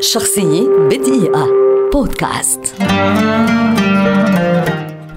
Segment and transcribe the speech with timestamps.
[0.00, 1.46] شخصية بدقيقة.
[1.92, 2.74] بودكاست.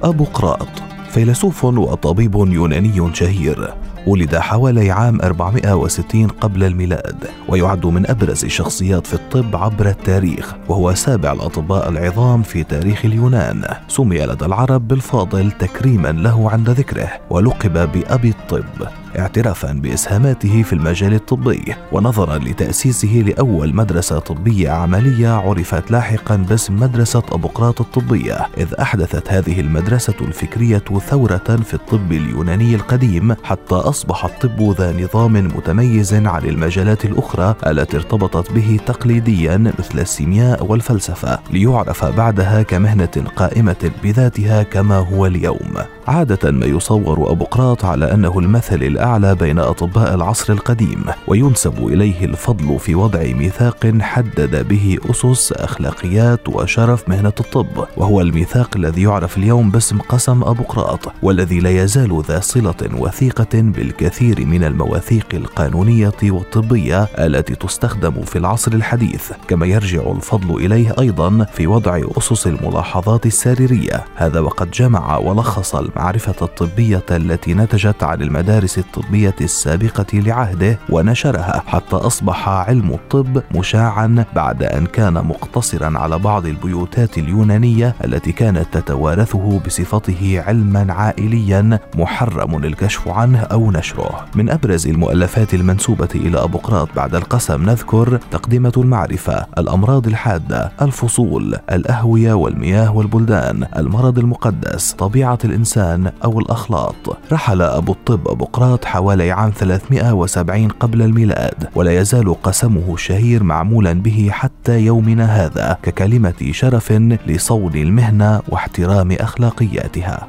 [0.03, 0.67] أبو قراط
[1.09, 3.73] فيلسوف وطبيب يوناني شهير
[4.07, 10.93] ولد حوالي عام 460 قبل الميلاد ويعد من أبرز الشخصيات في الطب عبر التاريخ وهو
[10.93, 13.63] سابع الأطباء العظام في تاريخ اليونان.
[13.87, 18.87] سمي لدى العرب بالفاضل تكريما له عند ذكره ولقب بأبي الطب.
[19.17, 27.23] اعترافا بإسهاماته في المجال الطبي ونظرا لتأسيسه لأول مدرسة طبية عملية عرفت لاحقا باسم مدرسة
[27.31, 34.75] ابقراط الطبية إذ أحدثت هذه المدرسة الفكرية ثورة في الطب اليوناني القديم حتى أصبح الطب
[34.77, 42.61] ذا نظام متميز عن المجالات الأخرى التي ارتبطت به تقليديا مثل السيمياء والفلسفة ليعرف بعدها
[42.61, 45.73] كمهنة قائمة بذاتها كما هو اليوم.
[46.07, 52.79] عادة ما يصور ابقراط على أنه المثل الأعلى بين أطباء العصر القديم وينسب إليه الفضل
[52.79, 59.71] في وضع ميثاق حدد به أسس أخلاقيات وشرف مهنة الطب وهو الميثاق الذي يعرف اليوم
[59.71, 67.03] باسم قسم أبو قراط والذي لا يزال ذا صلة وثيقة بالكثير من المواثيق القانونية والطبية
[67.03, 74.05] التي تستخدم في العصر الحديث كما يرجع الفضل إليه أيضا في وضع أسس الملاحظات السريرية.
[74.15, 81.95] هذا وقد جمع ولخص المعرفة الطبية التي نتجت عن المدارس الطبية السابقة لعهده ونشرها حتى
[81.95, 89.59] أصبح علم الطب مشاعا بعد أن كان مقتصرا على بعض البيوتات اليونانية التي كانت تتوارثه
[89.65, 94.25] بصفته علما عائليا محرم الكشف عنه أو نشره.
[94.35, 102.33] من أبرز المؤلفات المنسوبة إلى أبوقراط بعد القسم نذكر تقدمة المعرفة الأمراض الحادة الفصول الأهوية
[102.33, 106.95] والمياه والبلدان المرض المقدس طبيعة الإنسان أو الأخلاط.
[107.31, 114.29] رحل أبو الطب أبوقراط حوالي عام 370 قبل الميلاد ولا يزال قسمه الشهير معمولا به
[114.31, 116.91] حتى يومنا هذا ككلمة شرف
[117.27, 120.27] لصون المهنة واحترام أخلاقياتها.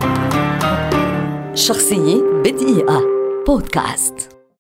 [1.55, 3.01] شخصية بدقيقة.
[3.47, 4.30] بودكاست.